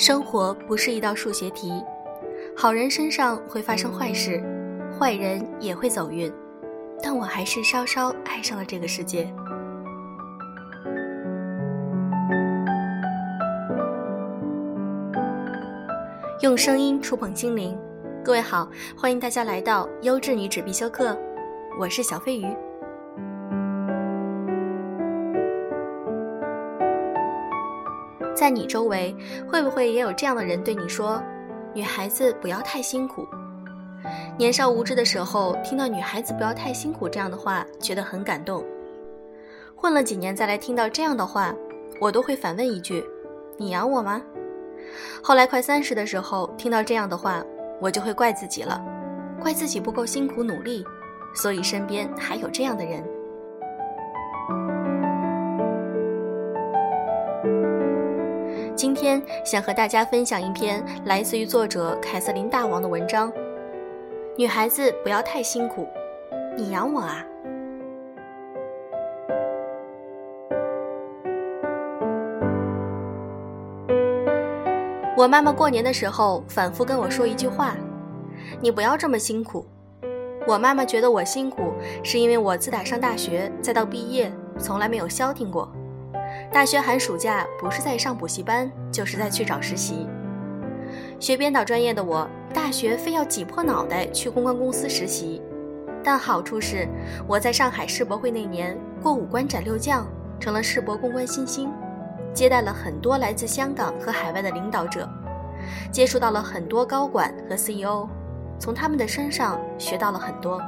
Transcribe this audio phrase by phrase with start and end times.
[0.00, 1.70] 生活不是一道数学题，
[2.56, 4.42] 好人身上会发生坏事，
[4.98, 6.32] 坏人也会走运，
[7.02, 9.30] 但我还是稍稍爱上了这个世界。
[16.40, 17.78] 用声音触碰心灵，
[18.24, 21.14] 各位好，欢迎大家来到优质女纸必修课，
[21.78, 22.46] 我是小飞鱼。
[28.40, 29.14] 在你周围，
[29.46, 31.22] 会不会也有这样的人对你说
[31.76, 33.28] ：“女孩子不要太辛苦。”
[34.38, 38.64] 年少无知的时候，听到“女孩子不要太辛苦”这样的话，觉得很感动。
[39.76, 41.54] 混了几年再来听到这样的话，
[42.00, 43.04] 我都会反问一句
[43.60, 44.22] ：“你养我吗？”
[45.22, 47.44] 后来快三十的时候，听到这样的话，
[47.78, 48.82] 我就会怪自己了，
[49.38, 50.82] 怪自己不够辛苦努力，
[51.34, 53.04] 所以身边还有这样的人。
[58.80, 63.30] 今天想和大家分享一篇来自于作者凯瑟琳大王的文章。
[64.38, 65.86] 女孩子不要太辛苦，
[66.56, 67.22] 你养我啊！
[75.14, 77.76] 我妈妈过年的时候反复跟我说一句话
[78.62, 79.66] ：“你不要这么辛苦。”
[80.48, 85.70] 我妈妈觉得我辛苦，是因为我自打上大学再到毕业，从来没有消停过。
[86.52, 90.08] 大学寒暑假不是在上补习班，就是在去找实习。
[91.20, 95.40] 学编导专业的我，大学非要挤破脑袋去公关公司实习。
[96.02, 96.88] 但好处是，
[97.28, 100.04] 我在上海世博会那年过五关斩六将，
[100.40, 101.70] 成了世博公关新星，
[102.34, 105.08] 接待了很多来自香港和海外的领导者，
[105.92, 108.08] 接触到了很多高管和 CEO，
[108.58, 110.60] 从他们的身上学到了很多。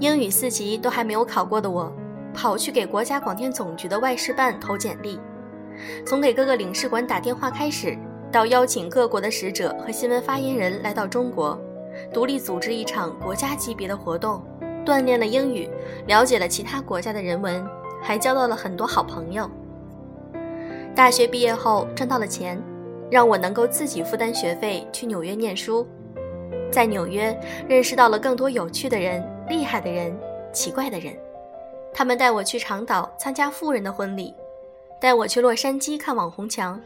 [0.00, 1.92] 英语四级都还没有考过的我。
[2.34, 5.18] 跑去给国家广电总局的外事办投简历，
[6.06, 7.96] 从给各个领事馆打电话开始，
[8.30, 11.60] 到邀请各国的使者和新闻发言人来到中国，
[12.12, 14.42] 独立组织一场国家级别的活动，
[14.86, 15.68] 锻炼了英语，
[16.06, 17.66] 了解了其他国家的人文，
[18.00, 19.50] 还交到了很多好朋友。
[20.94, 22.60] 大学毕业后赚到了钱，
[23.10, 25.86] 让我能够自己负担学费去纽约念书，
[26.70, 30.16] 在纽约认识到了更多有趣的人、厉害的人、
[30.52, 31.14] 奇怪的人。
[31.92, 34.32] 他们带我去长岛参加富人的婚礼，
[35.00, 36.80] 带我去洛杉矶看网红墙，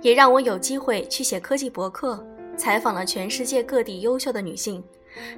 [0.00, 2.24] 也让我有机会去写科技博客，
[2.56, 4.82] 采访了全世界各地优秀的女性，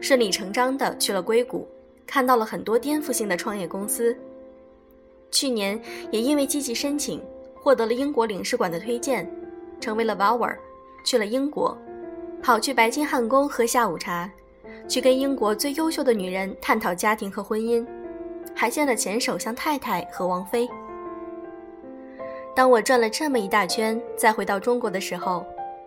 [0.01, 1.67] 顺理成章地去了硅谷，
[2.07, 4.17] 看到了很多颠覆性的创业公司。
[5.31, 5.81] 去年
[6.11, 7.23] 也因为积极申请，
[7.55, 9.29] 获得了英国领事馆的推荐，
[9.81, 10.57] 成为了 Vower，
[11.05, 11.77] 去了英国，
[12.43, 14.31] 跑去白金汉宫喝下午茶，
[14.89, 17.87] 去跟英国最优秀的女人探讨家庭和婚姻。
[18.55, 20.69] 还见了前首相太太和王菲。
[22.55, 25.45] 当我转了这么一大圈，再回到中国的时候，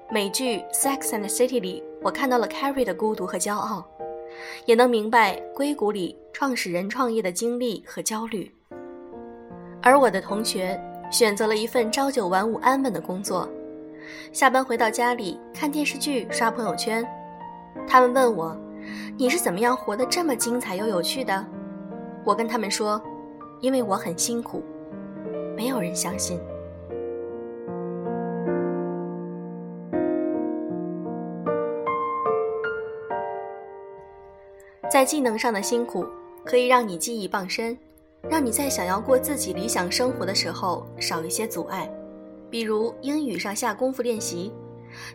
[0.10, 3.86] 美剧《Sex and the City》里，我看到了 Carrie 的孤独和骄傲，
[4.66, 8.52] 也能明白硅谷里创始人创业的经历和焦虑。
[9.82, 10.78] 而我的同学
[11.10, 13.48] 选择了一份朝九晚五安稳的工作，
[14.34, 17.08] 下班回到家里看电视剧、刷朋友圈。
[17.88, 18.58] 他们问我
[19.18, 21.46] ：“你是怎么样活得这么精彩又有趣的？”
[22.28, 23.02] 我跟他们说，
[23.62, 24.62] 因为我很辛苦，
[25.56, 26.38] 没有人相信。
[34.92, 36.06] 在技能上的辛苦，
[36.44, 37.78] 可以让你技艺傍身，
[38.30, 41.90] 让你在想要过自己理想生活的时候少一些阻碍。
[42.50, 44.52] 比如英语上下功夫练习，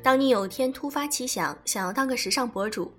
[0.02, 2.90] 当你有一天突发奇想，想要当个时尚博主。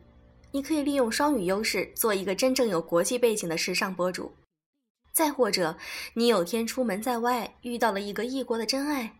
[0.55, 4.31] 你可以利用双语优势做一个真正有国际背景的时尚博主，
[5.11, 5.75] 再或者
[6.13, 9.11] 你有天出门在外遇到了一个异国的真爱，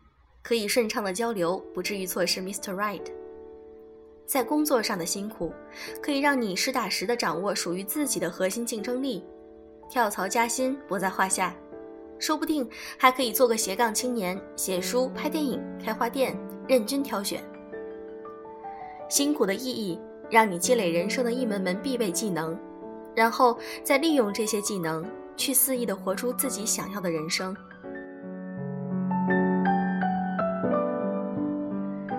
[0.44, 2.75] 可以顺畅的交流，不至于错失 Mr.
[2.75, 3.01] Right。
[4.27, 5.51] 在工作上的辛苦，
[6.03, 9.24] 可以让你实打实的掌握属于自己的核心竞争力，
[9.89, 11.56] 跳槽加薪不在话下，
[12.19, 16.38] 说不定还可以做个斜杠青年，写书、拍电影、开花店，
[16.68, 17.44] 任君挑选。
[19.09, 20.00] 辛苦的意义。
[20.29, 22.57] 让你积累人生的一门门必备技能，
[23.15, 25.05] 然后再利用这些技能
[25.37, 27.55] 去肆意的活出自己想要的人生。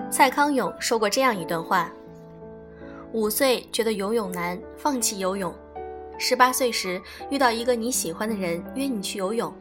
[0.09, 1.91] 蔡康永说过这样一段话：
[3.11, 5.51] 五岁觉得游泳难，放弃游泳；
[6.17, 9.53] 十八岁时遇到一个你喜欢的人约你去游泳，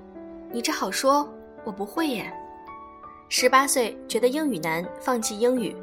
[0.52, 1.29] 你只好说
[1.64, 2.31] “我不会耶”；
[3.29, 5.75] 十八岁觉得英语难，放弃英语。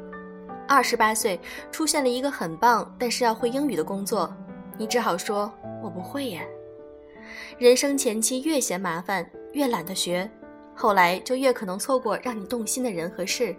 [0.68, 1.38] 二十八岁
[1.70, 4.32] 出现了一个很棒，但是要会英语的工作，
[4.78, 6.46] 你只好说我不会耶。
[7.58, 10.28] 人生前期越嫌麻烦，越懒得学，
[10.74, 13.54] 后来就越可能错过让你动心的人和事，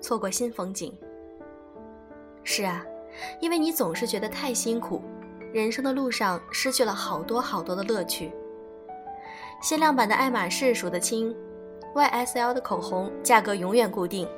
[0.00, 0.96] 错过新风景。
[2.42, 2.84] 是啊，
[3.40, 5.02] 因为你总是觉得太辛苦，
[5.52, 8.32] 人生的路上失去了好多好多的乐趣。
[9.62, 11.34] 限量版的爱马仕数得清
[11.94, 14.28] ，YSL 的口红价格永远固定，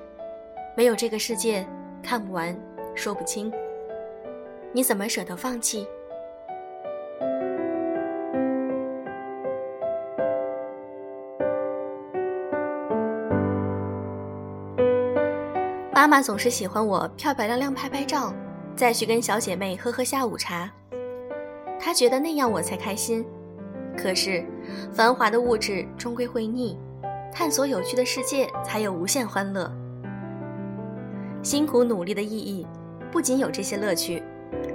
[0.77, 1.67] 没有这个世界
[2.07, 2.57] 看不完，
[2.95, 3.53] 说不清。
[4.73, 5.85] 你怎么舍得放弃？
[15.93, 18.33] 妈妈总是喜欢我漂漂亮亮拍拍照，
[18.77, 20.71] 再去跟小姐妹喝喝下午茶。
[21.77, 23.27] 她觉得那样我才开心。
[23.99, 24.47] 可是，
[24.93, 26.79] 繁华的物质终归会腻，
[27.33, 29.69] 探索有趣的世界才有无限欢乐。
[31.47, 32.67] 辛苦努力的意义，
[33.13, 34.21] 不仅有这些乐趣，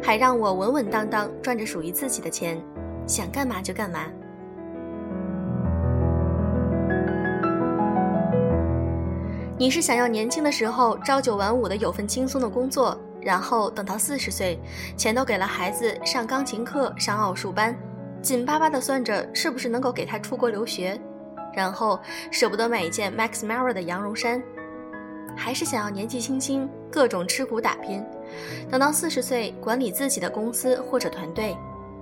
[0.02, 2.58] 还让我稳稳当当赚着属于自己的钱，
[3.06, 4.06] 想干嘛就干嘛。
[9.58, 14.58] 你是想要年轻的时候朝九晚五的有份轻松的工作，然后等到四十岁，
[14.96, 17.78] 钱都给了孩子上钢琴课、上奥数班，
[18.22, 20.98] 紧巴巴的算着是不是能够给他出国留学，
[21.54, 22.00] 然后
[22.32, 24.42] 舍不得买一件 Max Mara 的羊绒衫，
[25.42, 28.06] 还是想要年纪轻轻各种吃苦打拼，
[28.70, 31.58] 等到四十岁管理自己的公司或者团队，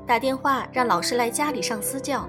[0.06, 2.28] 打电话让老师来家里上私教，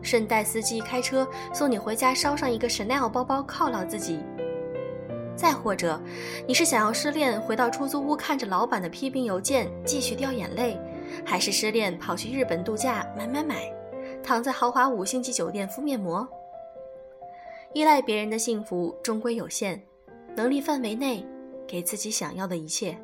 [0.00, 4.20] 顺带司机开车送你回家，捎上一个 Chanel 包包犒劳自己。
[5.36, 6.00] 再或者，
[6.48, 10.80] 你是想要失恋回到出租屋看着老板的批评邮件继续掉眼泪，
[11.22, 13.70] 还是失恋跑去日本度假买买买，
[14.22, 16.26] 躺在豪华五星级酒店敷面膜？
[17.74, 19.82] 依赖别人的幸福终归有限，
[20.36, 21.26] 能力范围内
[21.66, 22.96] 给自己想要的一切。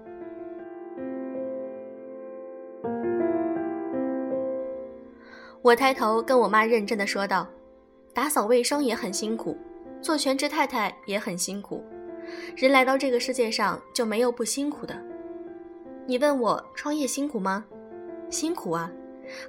[5.63, 7.49] 我抬头跟我妈认真的说道
[8.13, 9.57] ：“打扫卫生也很辛苦，
[10.03, 11.83] 做全职太太也很辛苦。”
[12.55, 14.95] 人来到这个世界上就没有不辛苦的。
[16.07, 17.65] 你问我创业辛苦吗？
[18.29, 18.91] 辛苦啊，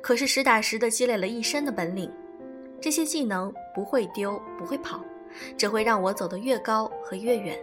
[0.01, 2.11] 可是实打实的积累了一身的本领，
[2.79, 5.03] 这些技能不会丢，不会跑，
[5.57, 7.57] 只会让我走得越高和越远。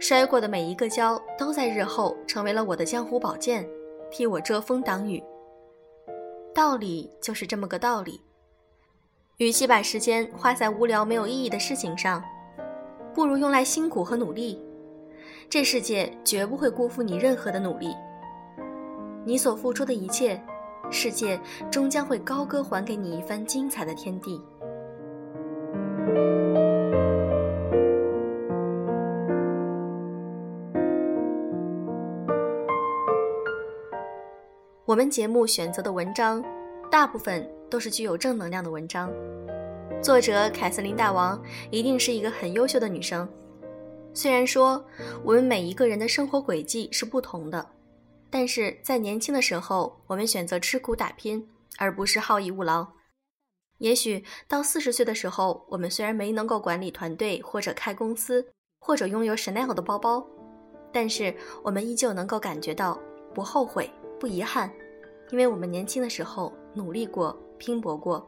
[0.00, 3.68] 摔过的每一个跤都在日后成为了我的江湖宝剑，
[4.10, 5.22] 替我遮风挡雨。
[6.54, 8.18] 道理就是这么个道理。
[9.36, 12.24] 与其把时间花在无聊没有意义的事情上。
[13.12, 14.58] 不如用来辛苦和努力，
[15.50, 17.94] 这世界绝不会辜负你任何的努力。
[19.26, 20.42] 你所付出的一切，
[20.90, 21.38] 世界
[21.70, 24.40] 终将会高歌还给你一番精彩的天地。
[34.90, 36.44] 我们节目选择的文章，
[36.90, 39.08] 大部分都是具有正能量的文章。
[40.02, 41.40] 作者凯瑟琳大王
[41.70, 43.28] 一定是一个很优秀的女生。
[44.12, 44.84] 虽然说
[45.22, 47.64] 我们每一个人的生活轨迹是不同的，
[48.30, 51.48] 但是在年轻的时候，我们选择吃苦打拼，
[51.78, 52.84] 而不是好逸恶劳。
[53.78, 58.44] 也许到四十岁的时候，我们虽然没能够管理团队，或者开公司，
[58.80, 60.26] 或者拥有 Chanel 的包包，
[60.92, 61.32] 但是
[61.62, 63.00] 我们依旧能够感觉到
[63.32, 63.88] 不后悔、
[64.20, 64.70] 不遗憾，
[65.30, 68.24] 因为我们年轻的时候努力过、拼搏过。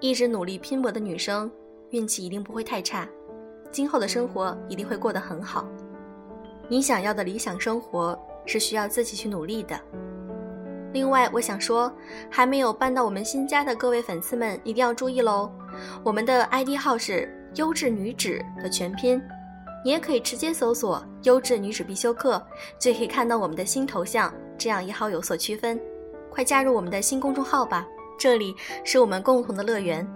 [0.00, 1.50] 一直努力拼搏的女生，
[1.90, 3.08] 运气一定不会太差，
[3.70, 5.66] 今后的生活一定会过得很好。
[6.68, 9.78] 你想要的理想生活是需要自己去努力的。
[10.92, 11.92] 另外，我想说，
[12.28, 15.50] 还没有搬到我们新家的各位粉丝们一定要注意喽，
[16.02, 19.20] 我们的 ID 号是“优质女纸”的全拼，
[19.84, 22.44] 你也可以直接搜索“优质女纸必修课”，
[22.78, 25.80] 就可以看到我们的新头像，这样也好有所区分。
[26.30, 27.86] 快加入我们的新公众号吧！
[28.18, 30.06] 这里是我们共同的乐园。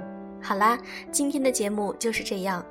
[0.42, 0.76] 好啦，
[1.11, 2.64] 今天的节目就是这样。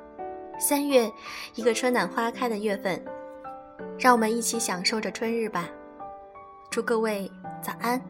[0.58, 1.10] 三月，
[1.54, 3.02] 一个春暖花开的月份，
[3.98, 5.68] 让我们一起享受着春日吧。
[6.70, 7.30] 祝各位
[7.62, 8.00] 早安，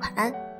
[0.00, 0.51] 晚安。